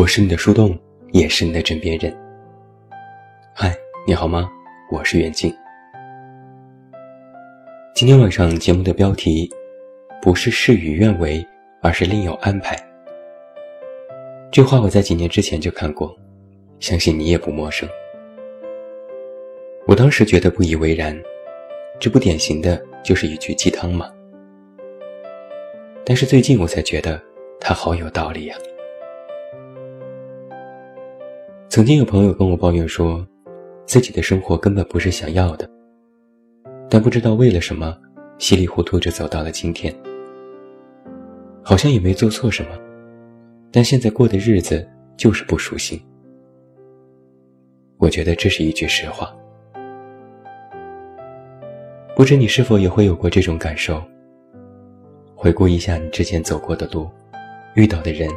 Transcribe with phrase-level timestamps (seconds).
[0.00, 0.74] 我是你的树洞，
[1.12, 2.10] 也是你的枕边人。
[3.54, 4.50] 嗨，你好吗？
[4.90, 5.54] 我是袁静。
[7.94, 9.46] 今天晚上节目的标题
[10.22, 11.46] 不是事与愿违，
[11.82, 12.74] 而是另有安排。
[14.50, 16.16] 这话我在几年之前就看过，
[16.78, 17.86] 相信你也不陌生。
[19.86, 21.14] 我当时觉得不以为然，
[21.98, 24.10] 这不典型的就是一句鸡汤吗？
[26.06, 27.20] 但是最近我才觉得
[27.60, 28.56] 它好有道理呀。
[31.70, 33.24] 曾经有朋友跟我抱怨说，
[33.86, 35.70] 自己的生活根本不是想要的，
[36.90, 37.96] 但不知道为了什么，
[38.38, 39.94] 稀里糊涂就走到了今天。
[41.62, 42.70] 好像也没做错什么，
[43.70, 44.84] 但现在过的日子
[45.16, 45.96] 就是不舒心。
[47.98, 49.32] 我觉得这是一句实话。
[52.16, 54.02] 不知你是否也会有过这种感受？
[55.36, 57.08] 回顾一下你之前走过的路，
[57.76, 58.28] 遇到的人，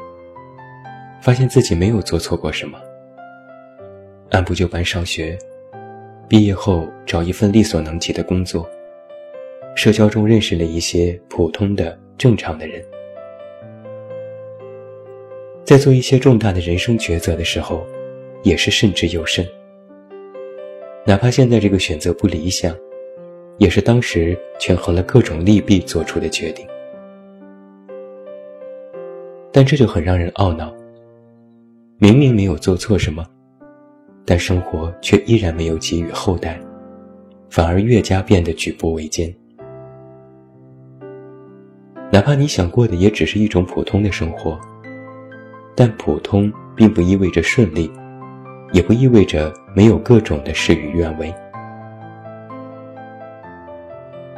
[1.20, 2.78] 发现自己没有做错过什么。
[4.34, 5.38] 按部就班上学，
[6.28, 8.68] 毕业后找一份力所能及的工作。
[9.76, 12.84] 社交中认识了一些普通的、正常的人。
[15.64, 17.86] 在做一些重大的人生抉择的时候，
[18.42, 19.48] 也是慎之又慎。
[21.06, 22.76] 哪怕现在这个选择不理想，
[23.60, 26.68] 也是当时权衡了各种利弊做出的决定。
[29.52, 30.76] 但这就很让人懊恼。
[32.00, 33.24] 明明没有做错什么。
[34.26, 36.60] 但生活却依然没有给予后代，
[37.50, 39.34] 反而越加变得举步维艰。
[42.12, 44.60] 哪怕你想过的也只是一种普通的生活，
[45.76, 47.92] 但普通并不意味着顺利，
[48.72, 51.34] 也不意味着没有各种的事与愿违。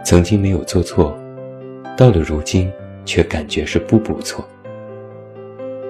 [0.04, 1.18] 曾经没有做错，
[1.98, 2.72] 到了如今
[3.06, 4.48] 却感觉是步步错，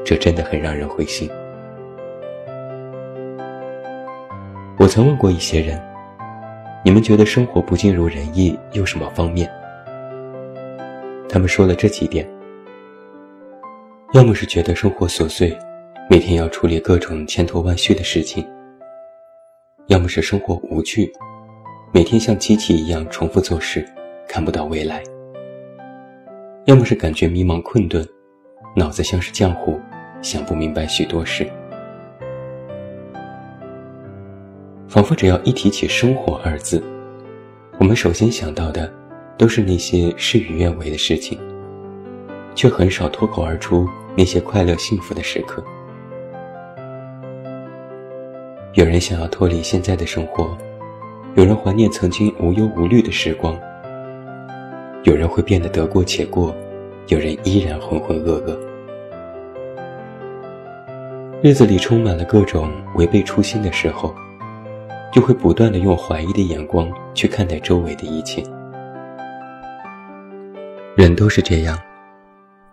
[0.03, 1.29] 这真的很让人灰心。
[4.77, 5.81] 我曾问过一些人
[6.83, 9.49] ：“你们觉得生活不尽如人意有什么方面？”
[11.29, 12.29] 他们说了这几点：
[14.11, 15.57] 要么是觉得生活琐碎，
[16.09, 18.43] 每天要处理各种千头万绪的事情；
[19.87, 21.09] 要么是生活无趣，
[21.93, 23.87] 每天像机器一样重复做事，
[24.27, 24.97] 看不到未来；
[26.65, 28.05] 要么是感觉迷茫困顿，
[28.75, 29.79] 脑子像是浆糊，
[30.21, 31.49] 想不明白许多事。
[34.95, 36.81] 仿佛只要一提起“生活”二字，
[37.77, 38.89] 我们首先想到的
[39.37, 41.37] 都是那些事与愿违的事情，
[42.55, 43.85] 却很少脱口而出
[44.15, 45.61] 那些快乐幸福的时刻。
[48.75, 50.57] 有人想要脱离现在的生活，
[51.35, 53.53] 有人怀念曾经无忧无虑的时光，
[55.03, 56.55] 有人会变得得过且过，
[57.07, 58.57] 有人依然浑浑噩噩。
[61.41, 64.15] 日子里充满了各种违背初心的时候。
[65.15, 68.43] 就会不断的用怀疑的眼光去看待周围的一切。
[70.93, 71.79] 人都是这样，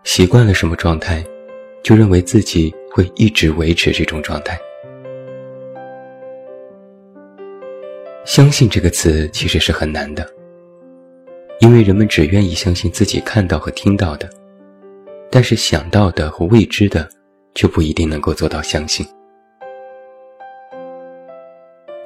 [0.02, 1.24] 习惯了什么状态，
[1.84, 4.58] 就认为自己会一直维持这种状态。
[8.24, 10.28] 相信这个词其实是很难的，
[11.60, 14.28] 因为人们只愿意相信自己看到和听到的，
[15.30, 17.08] 但是想到的和未知的，
[17.54, 19.06] 就不一定能够做到相信。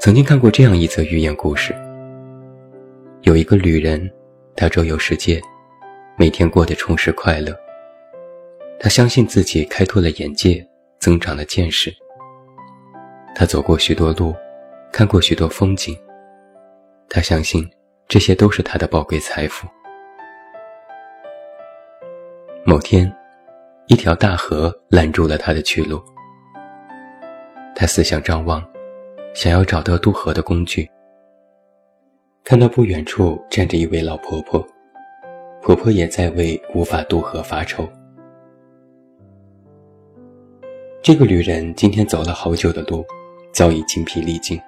[0.06, 1.74] 曾经看过这样一则寓言故事。
[3.22, 4.08] 有一个旅人，
[4.54, 5.42] 他周游世界，
[6.16, 7.52] 每天过得充实快乐。
[8.78, 10.64] 他相信自己开拓了眼界，
[11.00, 11.92] 增长了见识。
[13.34, 14.32] 他走过许多路，
[14.92, 15.98] 看过许多风景。
[17.08, 17.68] 他相信
[18.06, 19.66] 这些都是他的宝贵财富。
[22.64, 23.12] 某天，
[23.88, 26.00] 一条大河拦住了他的去路。
[27.74, 28.64] 他四向张望。
[29.36, 30.90] 想要找到渡河的工具，
[32.42, 34.66] 看到不远处站着一位老婆婆，
[35.60, 37.86] 婆婆也在为无法渡河发愁。
[41.02, 43.04] 这个旅人今天走了好久的路，
[43.52, 44.58] 早已精疲力尽，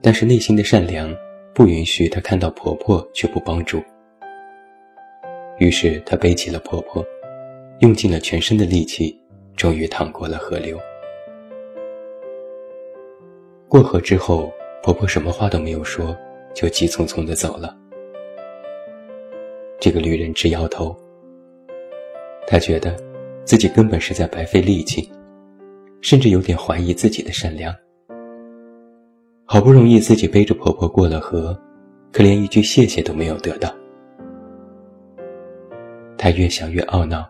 [0.00, 1.12] 但是内心的善良
[1.52, 3.82] 不允许她看到婆婆却不帮助，
[5.58, 7.04] 于是她背起了婆婆，
[7.80, 9.20] 用尽了全身的力气，
[9.56, 10.78] 终于淌过了河流。
[13.68, 14.52] 过河之后，
[14.82, 16.16] 婆婆什么话都没有说，
[16.54, 17.76] 就急匆匆地走了。
[19.80, 20.96] 这个旅人直摇头，
[22.46, 22.96] 他觉得
[23.44, 25.10] 自己根本是在白费力气，
[26.00, 27.74] 甚至有点怀疑自己的善良。
[29.44, 31.58] 好不容易自己背着婆婆过了河，
[32.12, 33.74] 可连一句谢谢都没有得到。
[36.16, 37.28] 他越想越懊恼，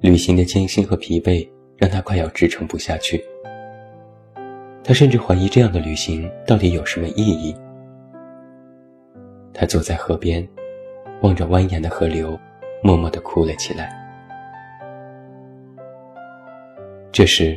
[0.00, 3.24] 旅行的艰辛和疲惫让他快要支撑不下去。
[4.84, 7.54] 他甚至怀疑这样的旅行到底有什么意义。
[9.54, 10.46] 他坐在河边，
[11.20, 12.38] 望着蜿蜒的河流，
[12.82, 13.92] 默默地哭了起来。
[17.12, 17.56] 这时，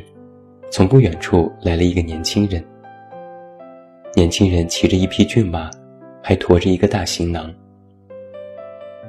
[0.70, 2.64] 从不远处来了一个年轻人。
[4.14, 5.72] 年轻人骑着一匹骏马，
[6.22, 7.54] 还驮着一个大行囊。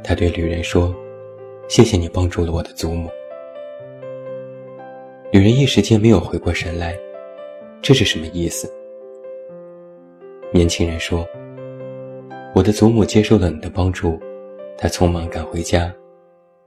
[0.02, 0.94] 他对旅人说
[1.68, 3.10] ：“谢谢你帮助了我的祖母。”
[5.32, 6.96] 旅人一时间没有回过神来，
[7.82, 8.68] 这是什么意思？
[10.52, 11.26] 年轻人说
[12.54, 14.18] ：“我的祖母接受了你的帮助，
[14.76, 15.92] 她匆忙赶回家，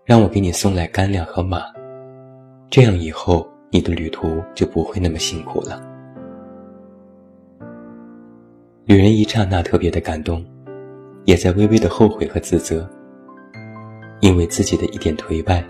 [0.05, 1.63] 让我给你送来干粮和马，
[2.69, 5.81] 这样以后你的旅途就不会那么辛苦了。”
[8.85, 10.45] 女人一刹那特别的感动，
[11.25, 12.89] 也在微微的后悔和自责。
[14.21, 15.63] 因为自己的一点颓败，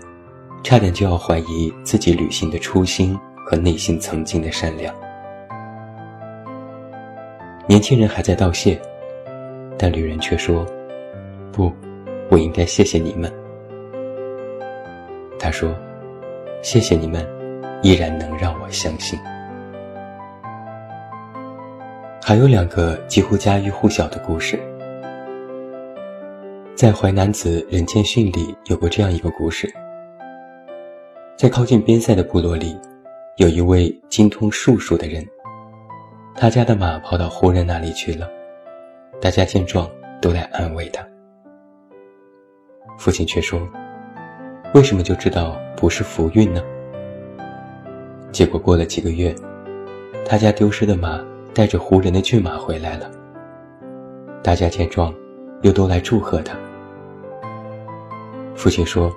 [0.64, 3.16] 差点就要怀疑自己旅行的初心
[3.46, 4.92] 和内心曾经的善良。
[7.70, 8.76] 年轻人还在道谢，
[9.78, 10.66] 但旅人却说
[11.54, 11.72] ：“不，
[12.28, 13.32] 我应该谢谢你们。”
[15.38, 15.72] 他说
[16.62, 17.24] ：“谢谢你们，
[17.80, 19.16] 依然能让我相信。”
[22.20, 24.58] 还有两个几乎家喻户晓的故事。
[26.74, 29.72] 在《淮南子·人间训》里有过这样一个故事：
[31.36, 32.76] 在靠近边塞的部落里，
[33.36, 35.24] 有一位精通术数的人，
[36.34, 38.26] 他家的马跑到胡人那里去了。
[39.20, 39.88] 大家见状
[40.22, 41.06] 都来安慰他，
[42.96, 43.60] 父亲却说
[44.72, 46.62] ：“为什么就知道不是福运呢？”
[48.32, 49.34] 结果过了几个月，
[50.24, 51.22] 他家丢失的马
[51.52, 53.10] 带着胡人的骏马回来了。
[54.42, 55.14] 大家见状，
[55.60, 56.56] 又都来祝贺他。
[58.54, 59.14] 父亲说：“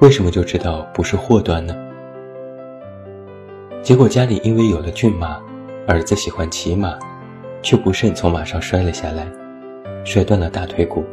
[0.00, 1.76] 为什么就知道不是祸端呢？”
[3.82, 5.38] 结果家里因为有了骏马，
[5.86, 6.98] 儿子喜欢骑马，
[7.62, 9.26] 却不慎从马上摔了下来，
[10.04, 11.04] 摔断了大腿骨。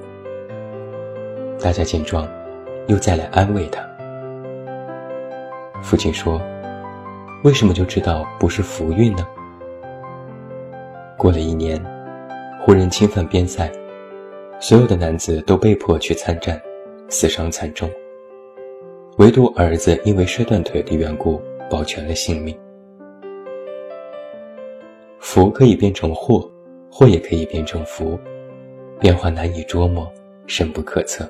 [1.60, 2.28] 大家见状，
[2.88, 3.82] 又再来安慰他。
[5.82, 6.42] 父亲说
[7.44, 9.26] ：“为什么就知道不是福运呢？”
[11.18, 11.84] 过了一年，
[12.62, 13.72] 胡人侵犯边塞，
[14.60, 16.62] 所有的男子都被迫去参战。
[17.10, 17.90] 死伤惨重，
[19.18, 22.54] 唯独儿子因为摔断腿的缘故保全了性命。
[25.38, 26.50] 福可以变成祸，
[26.92, 28.18] 祸也可以变成福，
[29.00, 30.12] 变化难以捉摸，
[30.48, 31.30] 深不可测。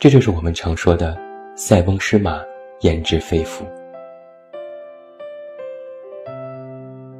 [0.00, 1.16] 这就是我们常说的
[1.54, 2.42] “塞翁失马，
[2.80, 3.64] 焉知非福”。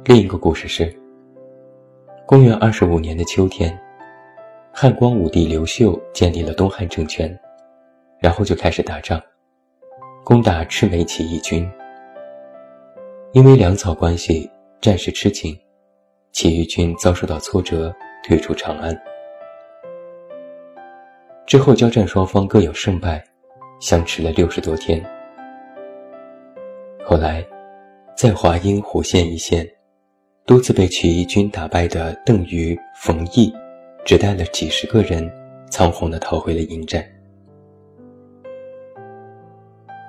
[0.03, 0.93] 另一个故事是，
[2.25, 3.73] 公元二十五年的秋天。
[4.73, 7.33] 汉光武帝刘秀建立了东汉政权，
[8.19, 9.17] 然后就开始打仗，
[10.25, 11.65] 攻打赤眉起义军。
[13.31, 15.59] 因为粮草关系，战事吃紧，
[16.31, 17.93] 起义军遭受到挫折，
[18.23, 18.97] 退出长安。
[21.45, 23.21] 之后交战双方各有胜败，
[23.81, 25.03] 相持了六十多天。
[27.03, 27.45] 后来，
[28.15, 29.67] 在华阴虎县一线，
[30.45, 33.53] 多次被起义军打败的邓禹、冯异。
[34.05, 35.29] 只带了几十个人，
[35.69, 37.05] 仓皇地逃回了营寨。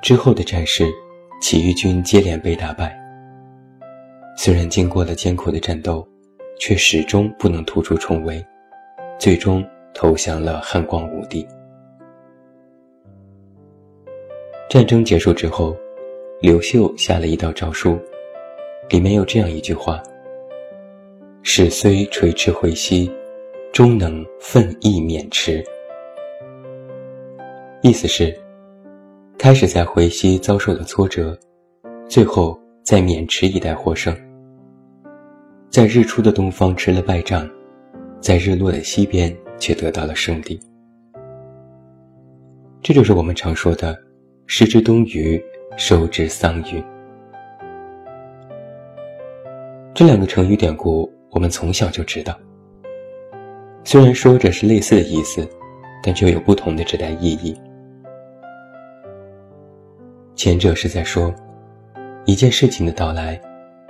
[0.00, 0.88] 之后的战事，
[1.42, 2.99] 起义军接连被打败。
[4.42, 6.02] 虽然经过了艰苦的战斗，
[6.58, 8.42] 却始终不能突出重围，
[9.18, 11.46] 最终投降了汉光武帝。
[14.66, 15.76] 战争结束之后，
[16.40, 17.98] 刘秀下了一道诏书，
[18.88, 20.02] 里面有这样一句话
[21.44, 23.12] ：“使虽垂斥回西。”
[23.74, 25.62] 终能奋意免迟。
[27.82, 28.34] 意思是，
[29.36, 31.38] 开始在回西遭受了挫折，
[32.08, 34.16] 最后在渑池一带获胜，
[35.70, 37.48] 在日出的东方吃了败仗，
[38.20, 40.58] 在日落的西边却得到了胜利。
[42.82, 43.96] 这就是我们常说的
[44.48, 45.40] “失之东隅，
[45.76, 46.82] 收之桑榆”。
[49.94, 52.36] 这两个成语典故，我们从小就知道。
[53.84, 55.48] 虽然说着是类似的意思，
[56.02, 57.56] 但却有不同的指代意义。
[60.34, 61.32] 前者是在说，
[62.24, 63.40] 一件事情的到来，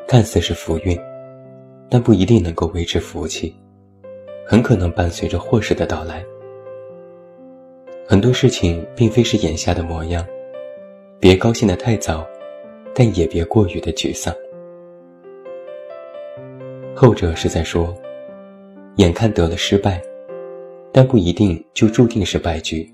[0.06, 0.94] 看似是福运，
[1.90, 3.54] 但不一定能够维持福气，
[4.47, 6.25] 很可能伴随着祸事的到来。
[8.06, 10.25] 很多事情并非是眼下的模样，
[11.18, 12.26] 别高兴的太早，
[12.94, 14.35] 但也别过于的沮丧。
[16.94, 17.94] 后者是在说。
[18.97, 20.02] 眼看得了失败，
[20.92, 22.87] 但不一定就注定是败局。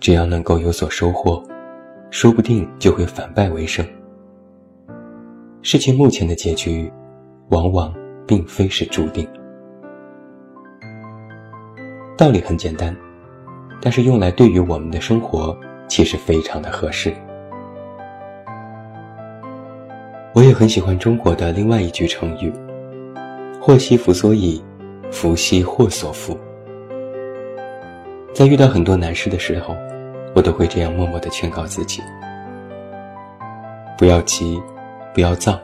[0.00, 1.40] 只要能够有所收获，
[2.10, 3.86] 说不定就会反败为胜。
[5.62, 6.90] 事情目前的结局，
[7.48, 7.94] 往往
[8.26, 9.28] 并非是注定。
[12.16, 12.94] 道理很简单，
[13.80, 17.14] 但是用来对于我们的生活，其实非常的合适。
[20.34, 22.52] 我也很喜欢中国的另外一句成语
[23.60, 24.62] ：“祸兮福所倚，
[25.10, 26.38] 福兮祸所伏。”
[28.34, 29.76] 在遇到很多难事的时候，
[30.34, 32.02] 我都会这样默默的劝告自己：
[33.96, 34.62] 不要急，
[35.14, 35.58] 不要躁。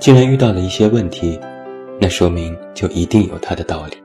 [0.00, 1.38] 既然遇到了一些问题，
[2.00, 4.02] 那说明就一定有它的道理。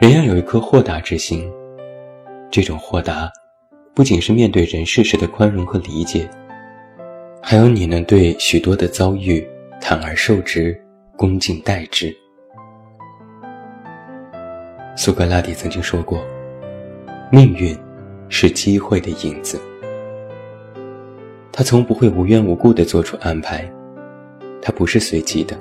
[0.00, 1.48] 人要有一颗豁达之心，
[2.50, 3.30] 这种豁达，
[3.94, 6.28] 不仅是面对人世时的宽容和理解。
[7.40, 9.48] 还有你能对许多的遭遇
[9.80, 10.76] 坦而受之，
[11.16, 12.12] 恭敬待之。
[14.96, 16.20] 苏格拉底曾经说过
[17.30, 17.78] ：“命运
[18.28, 19.56] 是机会的影子。”
[21.52, 23.70] 他从不会无缘无故的做出安排，
[24.62, 25.56] 他不是随机的。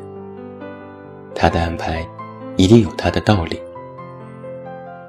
[1.35, 2.05] 他的安排
[2.55, 3.59] 一定有他的道理。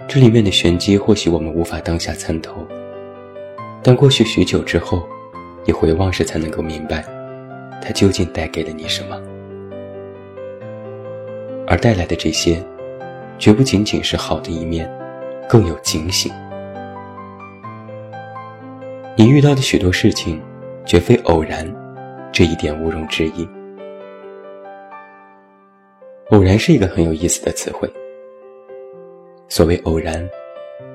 [0.08, 2.66] 这里面的玄机或许我们无法当下参透，
[3.82, 5.06] 但过去许久之后。
[5.66, 7.04] 你回望时才能够明白，
[7.82, 9.20] 他究竟带给了你什么，
[11.66, 12.64] 而带来的这些，
[13.38, 14.90] 绝不仅仅是好的一面，
[15.46, 16.32] 更有警醒。
[19.14, 20.40] 你遇到的许多事情，
[20.90, 21.64] 绝非偶然，
[22.32, 23.48] 这一点毋庸置疑。
[26.30, 27.88] 偶然是一个很有意思的词汇。
[29.48, 30.28] 所谓偶然，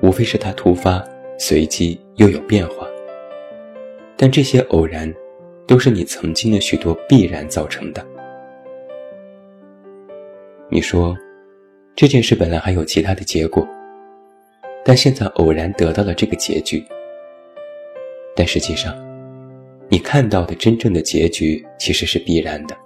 [0.02, 1.02] 无非是它突发、
[1.38, 2.86] 随机又有变化。
[4.18, 5.10] 但这些偶然，
[5.66, 8.06] 都是你曾经的许多必然造成的。
[10.68, 11.16] 你说，
[11.94, 13.66] 这件事本来还有其他的结果，
[14.84, 16.84] 但现在偶然得到了这个结局。
[18.34, 18.94] 但实际上，
[19.88, 22.76] 你看到的真正的结局其实是必然的，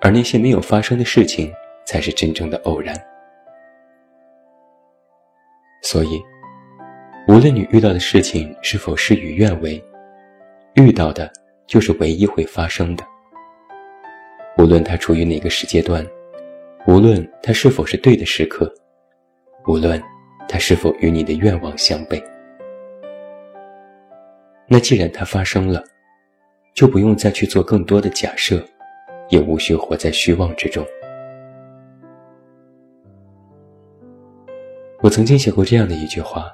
[0.00, 1.52] 而那些没有发生的事情
[1.86, 2.94] 才是真正的偶然。
[5.82, 6.22] 所以，
[7.28, 9.82] 无论你遇到的事情是否事与愿违。
[10.74, 11.30] 遇到的，
[11.66, 13.04] 就是唯一会发生的。
[14.58, 16.04] 无论它处于哪个时阶段，
[16.86, 18.72] 无论它是否是对的时刻，
[19.68, 20.02] 无论
[20.48, 22.22] 它是否与你的愿望相悖，
[24.66, 25.84] 那既然它发生了，
[26.74, 28.62] 就不用再去做更多的假设，
[29.28, 30.84] 也无需活在虚妄之中。
[35.00, 36.52] 我曾经写过这样的一句话：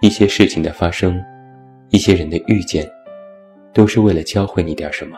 [0.00, 1.22] 一些事情的发生。
[1.90, 2.90] 一些人的遇见，
[3.72, 5.16] 都是为了教会你点什么。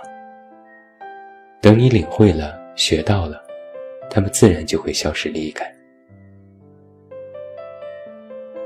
[1.63, 3.43] 等你领会了、学到了，
[4.11, 5.65] 他们自然就会消失离开。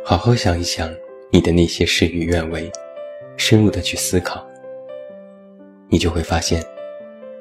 [0.05, 0.93] 好好想一想
[1.31, 2.69] 你的那些事与愿违，
[3.37, 4.45] 深入的去思考，
[5.91, 6.65] 你就会发现，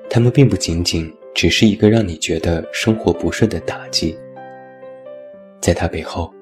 [0.09, 4.17] 他们并不仅仅只是一个让你觉得生活不顺的打击，
[5.61, 6.33] 在它背后，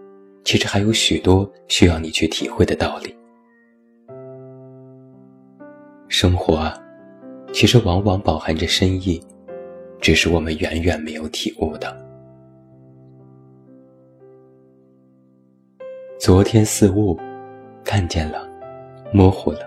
[0.45, 3.13] 其实还有许多需要你去体会的道理。
[6.07, 6.81] 生活啊，
[7.51, 9.21] 其实往往饱含着深意，
[9.99, 11.93] 只是我们远远没有体悟的。
[16.17, 17.19] 昨天似雾，
[17.83, 18.49] 看见了，
[19.11, 19.59] 模糊了；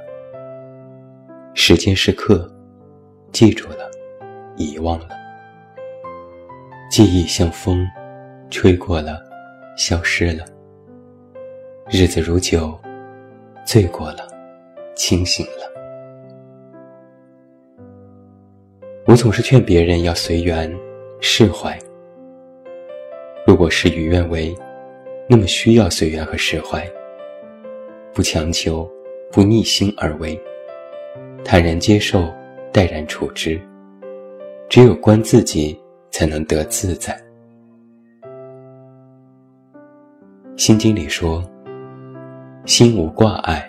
[1.52, 2.50] 时间是刻，
[3.33, 3.90] 记住了，
[4.57, 5.09] 遗忘了；
[6.90, 7.87] 记忆像风，
[8.50, 9.21] 吹过了，
[9.76, 10.45] 消失了；
[11.90, 12.78] 日子如酒，
[13.66, 14.26] 醉过了，
[14.95, 15.69] 清醒了。
[19.07, 20.73] 我总是劝别人要随缘、
[21.21, 21.76] 释怀。
[23.45, 24.54] 如果事与愿违，
[25.28, 26.88] 那么需要随缘和释怀，
[28.14, 28.88] 不强求，
[29.33, 30.40] 不逆心而为，
[31.44, 32.32] 坦然接受，
[32.73, 33.61] 淡然处之。
[34.68, 35.78] 只有观自己，
[36.11, 37.18] 才能得自在。
[40.56, 41.42] 心经里说
[42.66, 43.68] ：“心无挂碍，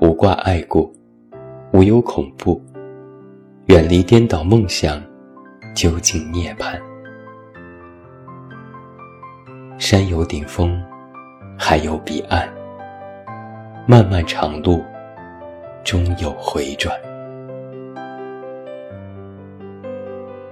[0.00, 0.92] 无挂碍故，
[1.72, 2.62] 无有恐怖。”
[3.66, 5.02] 远离颠倒梦想，
[5.74, 6.78] 究竟涅槃。
[9.78, 10.80] 山有顶峰，
[11.58, 12.48] 海有彼岸。
[13.86, 14.84] 漫漫长路，
[15.84, 16.94] 终有回转。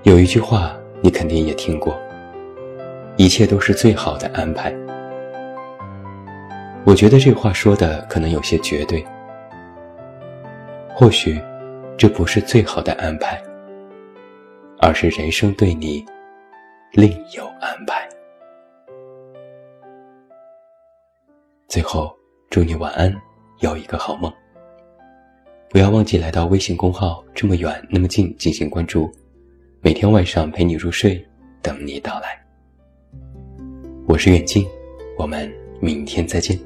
[0.03, 1.99] 有一句话，你肯定也听过：
[3.17, 4.75] 一切都是最好的安排。
[6.85, 9.05] 我觉得这话说的可能有些绝对，
[10.95, 11.41] 或许。
[11.99, 13.43] 这不是最好的安排，
[14.79, 16.07] 而是人生对你
[16.93, 18.09] 另有安排。
[21.67, 22.17] 最后，
[22.51, 23.13] 祝你晚安，
[23.59, 24.33] 有一个好梦。
[25.71, 29.13] 不要忘记来到微信公号“这么远那么近”进行关注，
[29.83, 31.23] 每天晚上陪你入睡，
[31.61, 32.43] 等你到来。
[34.07, 34.67] 我是远近，
[35.19, 36.59] 我们明天再见。